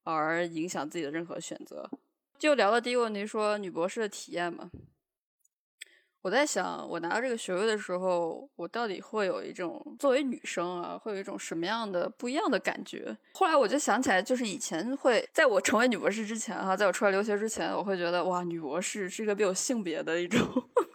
[0.04, 1.88] 而影响自己的任何选择。
[2.40, 4.72] 就聊到第一个问题，说女博士的体验嘛。
[6.24, 13.16] 我在想，我拿到这个学位的时候，我到底会有一种作为女生啊，会有一种什么样的不一样的感觉？
[13.34, 20.42] 后来我就想起来，就是以前会在我成为女博士之前哈，在我出来留学之前，我会觉得哇，女博士是一个没有性别的一种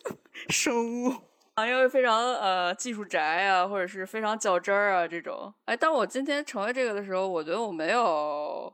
[0.50, 1.14] 生物
[1.54, 5.52] 啊，因为非常呃技术宅啊，或者是非常较真儿啊这种。
[5.66, 8.72] 哎，当我今天成为这个的时候，我觉得我没有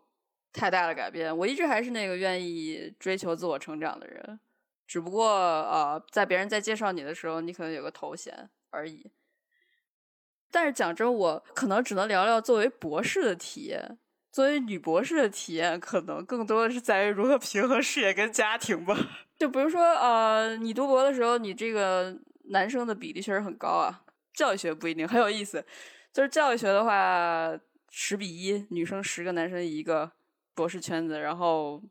[0.52, 4.38] 太大的改变，我一直还是那个愿意追求自我成长的人。
[4.86, 9.10] 只不过，呃，在别人在介绍你的时候，你可能有个头衔而已。
[10.52, 13.98] 但是讲真，我可能只能聊聊作为博士的体验。
[14.30, 18.94] 作为女博士的体验，可能更多的是在于如何平衡事业跟家庭吧。
[19.36, 22.16] 就比如说，呃，你读博的时候，你这个
[22.48, 24.04] 男生的比例确实很高啊。
[24.32, 25.64] 教育学不一定很有意思，
[26.12, 27.58] 就是教育学的话，
[27.90, 30.12] 十比一，女生十个，男生一个，
[30.54, 31.18] 博士圈子。
[31.20, 31.82] 然后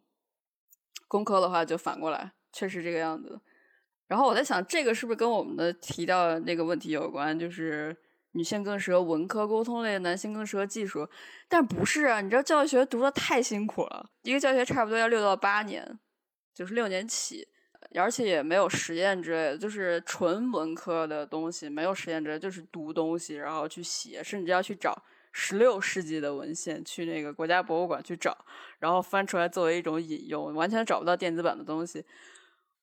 [1.08, 2.34] 工科的话就反过来。
[2.54, 3.42] 确实这个样子，
[4.08, 7.38] 然后我在想，这个是不是跟我们的提到那个问题有关？
[7.38, 7.94] 就是
[8.32, 11.06] 女性更适合文科沟通类，男性更适合技术，
[11.50, 12.22] 但不是啊！
[12.22, 16.00] 你知道教育学读的太辛苦了，一个教学差不多要六到八年，
[16.54, 17.46] 就是六年起，
[17.98, 28.38] 而且也没有实验之类的，就是纯文科的东西，没有实验之类，就是读东西，然后去写，甚至要去找十六世纪的文献，去那个国家博物馆去找，
[28.80, 32.06] 然后翻出来作为一种引用，完全找不到电子版的东西。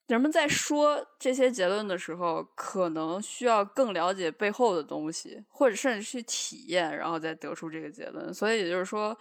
[0.09, 8.35] 人们在说这些结论的时候，可能需要更了解背后的东西，或者甚至去体验，然后再得出这个结论。
[8.35, 9.17] 所以也就是说，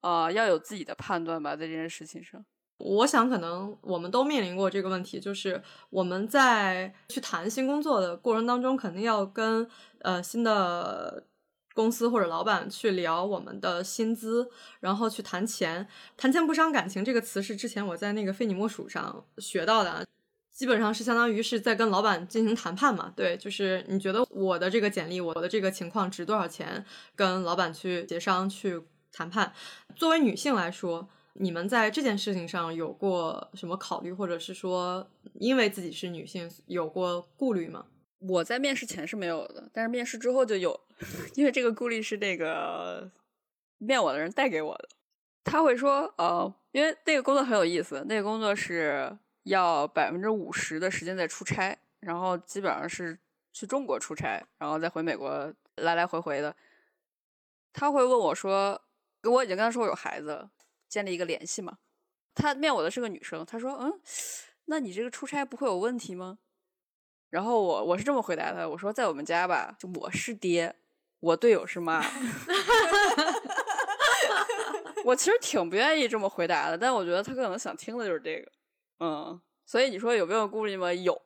[0.00, 2.44] 呃，要有自己的判断吧，在这件事情上。
[2.78, 9.68] 我想，可能我们都面临过这个问题，就是我们在去谈新工作的过程当中，肯定要跟
[10.00, 11.24] 呃新的
[11.74, 15.86] 公司或者老板去聊我们的薪资，然后去谈钱。
[16.16, 20.04] 谈钱不伤感情这个词是之前我在那个非你莫属上学到的。
[20.52, 26.84] 基本上是相当于是在跟老板进行谈判嘛，对，就是你觉得我的这个简历，我的这个情况值多少钱，
[27.16, 29.52] 跟老板去协商去谈判。
[29.96, 37.86] 作为女性来说，你们在这件事情上有过什么考虑，或者是说因为自己是女性有过顾虑吗？
[38.18, 40.80] 我在面试前是没有的，但是面试之后就有，
[41.36, 43.10] 因为这个顾虑是那个
[43.78, 44.88] 面我的人带给我的。
[45.44, 49.16] 他会说，呃，因为那个工作很有意思，那个工作是。
[49.44, 53.18] 要百分之五十的时间在出差，然后基本上是
[53.52, 56.56] 去中国出差，然后再回美国来来回回的。
[57.70, 58.80] 他会问我说
[59.24, 60.50] ：“我已经跟他说我有孩子了，
[60.94, 61.78] 建立一个联系嘛。”
[62.36, 64.00] 他面我的是个女生，他说：“嗯，
[64.66, 66.38] 那你这个出差不会有问题吗？”
[67.30, 70.76] 然后我我是这么回答他，我说：“在我们家吧，就我是爹，
[71.18, 72.00] 我队友是妈。
[75.04, 78.52] ”我其实挺不愿意这么回答的，但我觉得他可能想听的就是这个。
[79.00, 80.94] 嗯，所以你说有没有顾虑吗？
[80.94, 81.20] 有，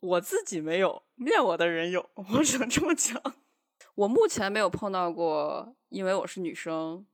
[0.00, 3.20] 我自己没有，面我的人有，我只能这么讲。
[3.94, 7.06] 我目前没有碰到过，因为我是女生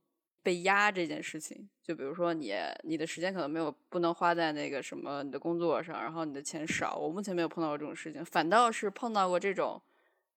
[0.47, 1.67] 被压这件事情。
[1.83, 6.95] 就比如说你，你的时间可能没有不能花在那个什么你的工作上，然后你的钱少。
[6.95, 9.81] 我目前没有碰到过这种事情，反倒是碰到过这种，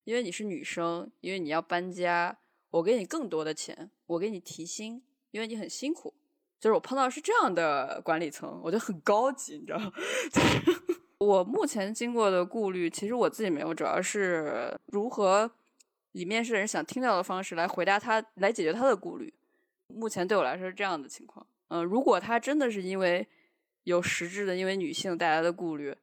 [0.02, 2.36] 因为你是女生，因为你要搬家，
[2.70, 6.12] 我给你更多的钱，我给你提薪，因为你很辛苦。
[6.58, 9.92] 就是我碰到是这样的管理层，我觉得很高级，你知道吗？
[11.18, 15.48] 我目前经过的顾虑，其实我自己没有，主要是如何
[16.10, 19.32] 以面试人想听到的方式来回答他，来解决他的顾虑。
[19.94, 21.46] 目前对我来说是这样的情况。
[21.68, 23.26] 嗯，如果他真的是因为
[23.84, 25.96] 有实质的因为女性带来的顾虑，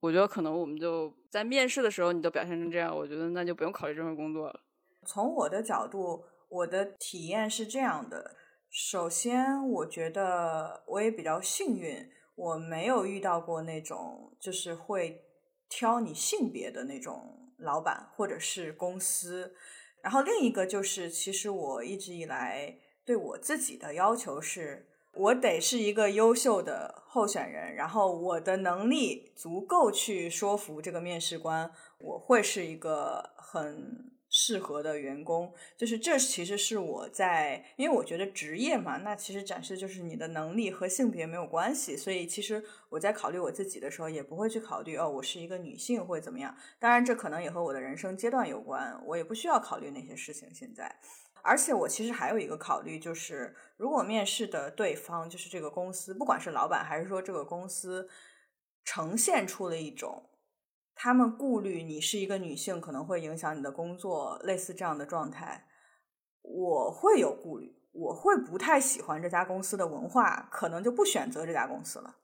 [0.00, 4.60] 我觉得可能我们就在面试的时候你都表现成这样，我觉得那就不用考虑这份工作了。
[5.04, 8.36] 从我的角度，我的体验是这样的。
[8.68, 15.24] 首先，我觉得我也比较幸运，我没有遇到过那种就是会
[15.68, 19.54] 挑你性别的那种老板或者是公司。
[20.02, 22.76] 然后另一个就是，其实我一直以来
[23.06, 34.12] 对我自己的要求是，我得是一个优秀的候选人，然后我的能力足够去说服这个面试官，我会是一个很。
[34.28, 46.54] 适合的员工，就是这其实是我在，因为我觉得职业嘛，那其实展示就是你的能力和性别没有关系，所以其实我在考虑我自己的时候，也不会去考虑哦，我是一个女性会怎么样。
[46.78, 50.94] 当然，这可能也和我的人生阶段有关，我也不需要考虑那些事情现在。
[51.46, 58.08] 而且我其实还有一个考虑，就是如果面试的对方就是这个公司，不管是老板还是说这个公司，
[58.84, 60.28] 呈现出了一种。
[60.98, 65.66] 他们顾虑你是一个女性，可能会影响你的工作，类似这样的状态，
[66.42, 72.16] 我会有顾虑，我会不太喜欢这家公司的文化，可能就不选择这家公司了。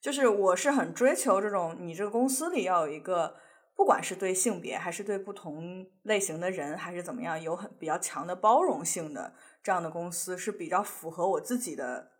[0.00, 3.36] 就是我是很追求这种，你这个公司里要有一个，
[3.78, 12.10] 不管是对性别，还是对不同类型的人，还是怎么样，有很比较强的包容性的这样的公司，是比较符合我自己的。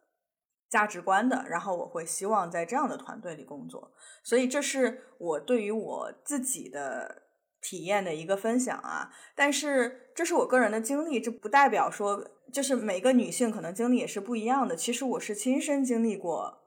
[0.71, 3.91] 价值观的，然后我会希望在这样的团队里工作，
[4.23, 7.23] 所以这是我对于我自己的
[7.63, 9.11] 体验的一个分享啊。
[9.35, 14.77] 但是这是我个人的经历，这不代表说就是每个女性可能经历也是不一样的。
[14.77, 16.59] 其实我是亲身经历过，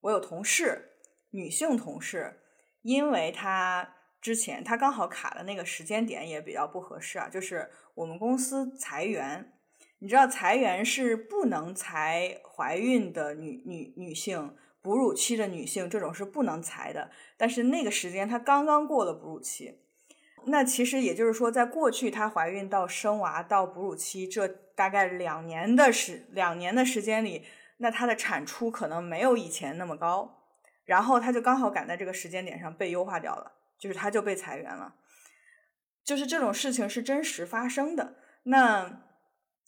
[0.00, 0.96] 我有同事，
[1.30, 2.40] 女性同事，
[2.82, 3.88] 因为她
[4.24, 9.52] 之前她刚好卡的那个时间点也比较不合适啊，就是我们公司裁员。
[9.98, 17.10] 你知道裁员是不能裁怀孕的女女女性、哺乳期的女性，这种是不能裁的。
[17.36, 19.80] 但是那个时间她刚刚过了哺乳期，
[20.46, 27.44] 那其实也就是说，在过去她怀孕到生娃到哺乳期这大概两年的时两年的时间里，
[27.76, 30.40] 那她的产出可能没有以前那么高。
[30.86, 34.96] 然后她就刚好赶在这个时间点上被优化掉了，就是他就被裁员了。
[36.04, 38.16] 就是这种事情是真实发生的。
[38.44, 39.00] 那。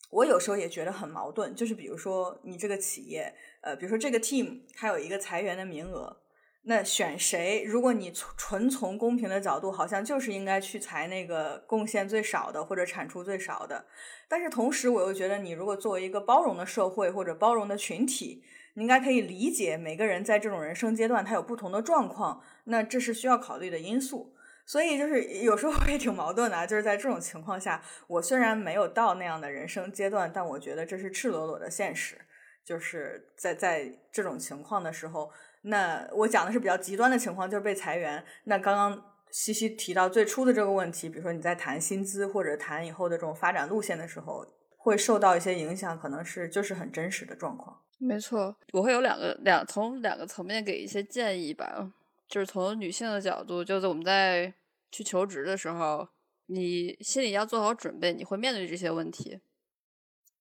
[0.09, 6.17] 我有时候也觉得很矛盾，就是比如说你这个企业，呃，比如说这个 team 它有一个裁员的名额，
[6.63, 7.65] 那选谁？
[7.65, 13.85] 如果你纯从公平的角度，好像就是应该去裁那个贡献最少的或者产出最少的。
[14.29, 18.45] 但是同时，我又觉得你如果作为一个包容的社会或者包容的群体，
[18.77, 24.35] 你应该可以理解每个人在这种人生阶段他有不同的状况，那这是需要考虑的因素。
[24.67, 32.17] 所以就是有时候也挺矛盾的，就是在这种情况下，我虽然没有到那样的人生阶段，但我觉得这是赤裸裸的现实。
[32.65, 35.31] 就是在在这种情况的时候，
[35.63, 38.25] 那我讲的是比较极端的情况，就是被裁员。
[38.45, 44.45] 那刚刚西西提到最初的这个问题，比如说你在谈薪资或者谈以后的这种发展路线的时候，
[44.87, 47.83] 会受到一些影响，可能是就是很真实的状况。
[47.99, 51.93] 没错，我会有两个两从两个层面给一些建议吧。
[52.29, 54.55] 就是从女性的角度，就是我们在
[54.93, 56.09] 去求职的时候，
[56.47, 59.41] 你心里要做好准备，你会面对这些问题，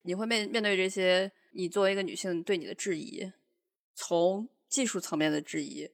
[0.04, 3.32] 你会面面对这些你作为一个女性对你的质疑，
[3.96, 5.90] 从技术层面的质疑，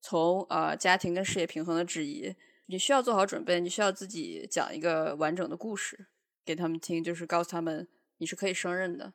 [0.00, 2.36] 从呃家庭跟事业平衡的质疑，
[2.66, 6.06] 你需要做好准备，你需要自己讲一个完整的故事
[6.44, 7.88] 给他们听，就是告诉他们
[8.18, 9.12] 你是可以胜任的。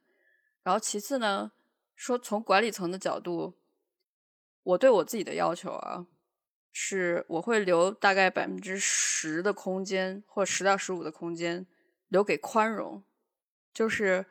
[0.63, 1.51] 然后其次呢，
[1.95, 3.57] 说从管理层的角度，
[4.63, 6.07] 我对我自己的要求啊。
[6.73, 11.67] 是我会留大概百分之十的空间，或十到十五的空间
[12.07, 13.03] 留给宽容。
[13.73, 14.25] 就是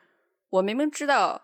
[0.49, 1.43] 我明明知道，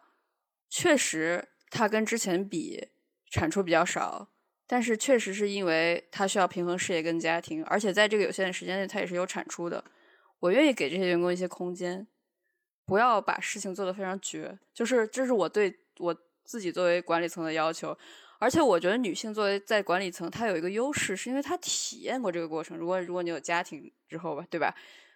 [0.67, 2.89] 确实他跟之前比
[3.29, 4.31] 产出比较少，
[4.65, 9.83] 但是确实是因为他需要平衡事业跟家庭，而且在这个有限的时间内，他也是有产出的。
[10.39, 12.07] 我愿意给这些员工一些空间，
[12.87, 14.57] 不要把事情做得非常绝。
[14.73, 17.95] 就是这是我对我自己作为管理层的要求。
[18.39, 22.77] 而且我觉得女性作为在管理层，她有一个优势，是因为她体验过这个过程。
[22.77, 24.73] 如果如果你有家庭之后吧，对吧？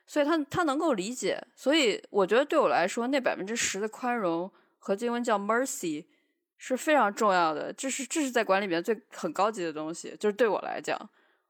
[0.07, 1.39] 所以她她能够理解。
[1.55, 6.03] 所以我觉得对我来说，那百分之十的宽容和英文叫 mercy
[6.57, 7.72] 是非常重要的。
[7.72, 10.15] 这是这是在管理里面最很高级的东西。
[10.19, 10.99] 就是对我来讲，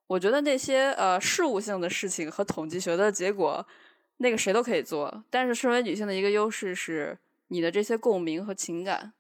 [0.08, 3.66] 我觉得那些呃事务性的事情和统计学的结果，
[4.22, 5.24] 那个谁都可以做。
[5.30, 7.18] 但是身为女性的一个优势是
[7.48, 9.14] 你的这些共鸣和情感。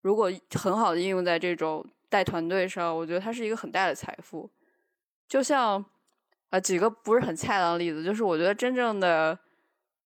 [0.00, 4.50] 如果很好的应用在这种带团队上，我觉得它是一个很大的财富。
[5.28, 5.84] 就像
[6.50, 9.38] 啊，几个不是很恰当的例子，就是我觉得真正的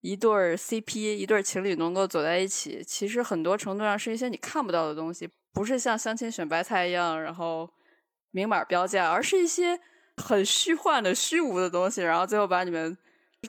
[0.01, 7.69] 一对 CP、一对情侣能够走在一起，其实很多程度上是一些你看不到的东西，不是像相亲选白菜一样，然后
[8.31, 9.81] 明码标价，而是一些
[10.17, 12.97] 很虚幻的、虚无的东西，然后最后把你们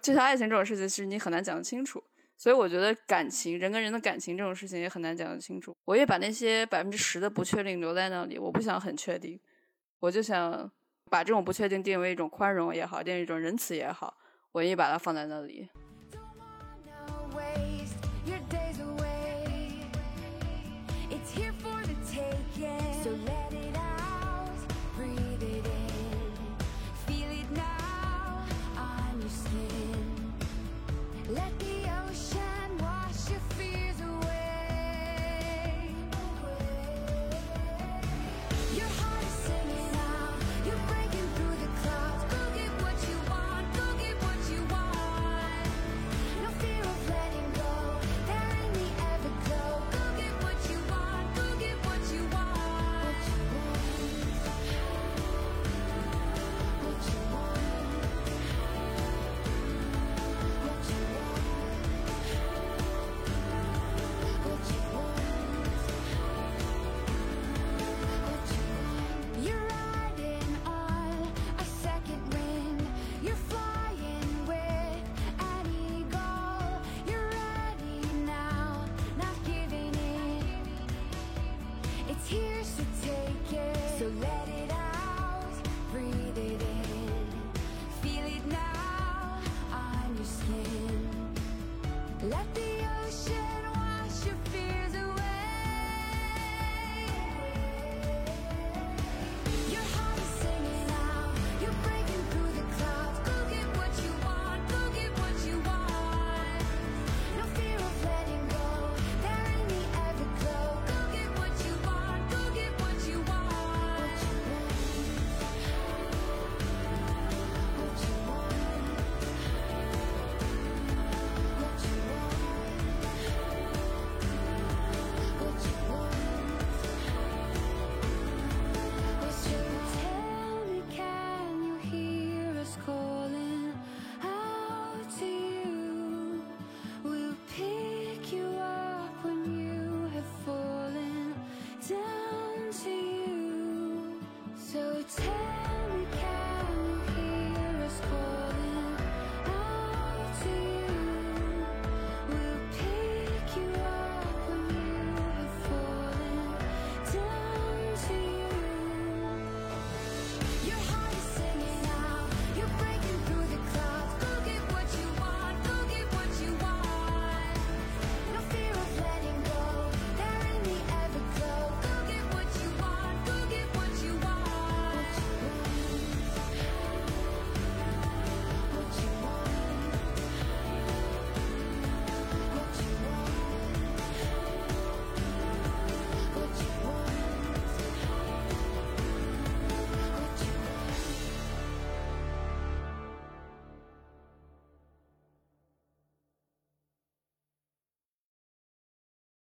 [0.02, 2.04] 就像爱情这种事情，其实你很难讲得清楚。
[2.38, 5.76] 所以我觉得感情，人跟人的感情这种事情也很难讲得清楚。
[5.84, 9.38] 我也把那些百分之十的不确定留在那里，我不想很确定，
[10.00, 10.72] 我就想
[11.12, 14.16] 把这种不确定定为一种宽容也好，定为一种仁慈也好，
[14.54, 15.70] 我也把它放在那里。